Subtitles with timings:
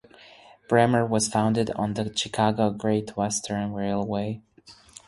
[0.67, 4.41] Bremer was founded on the Chicago Great Western Railway.